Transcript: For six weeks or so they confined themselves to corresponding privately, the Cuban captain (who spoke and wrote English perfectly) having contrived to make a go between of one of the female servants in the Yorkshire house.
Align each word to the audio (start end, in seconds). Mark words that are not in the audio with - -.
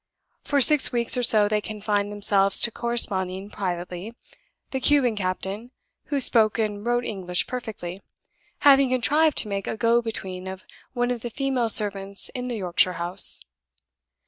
For 0.43 0.61
six 0.61 0.91
weeks 0.91 1.15
or 1.15 1.21
so 1.21 1.47
they 1.47 1.61
confined 1.61 2.11
themselves 2.11 2.59
to 2.63 2.71
corresponding 2.71 3.51
privately, 3.51 4.15
the 4.71 4.79
Cuban 4.79 5.15
captain 5.15 5.69
(who 6.05 6.19
spoke 6.19 6.57
and 6.57 6.83
wrote 6.83 7.05
English 7.05 7.45
perfectly) 7.45 8.01
having 8.61 8.89
contrived 8.89 9.37
to 9.37 9.47
make 9.47 9.67
a 9.67 9.77
go 9.77 10.01
between 10.01 10.47
of 10.47 10.65
one 10.93 11.11
of 11.11 11.21
the 11.21 11.29
female 11.29 11.69
servants 11.69 12.29
in 12.29 12.47
the 12.47 12.57
Yorkshire 12.57 12.93
house. 12.93 13.41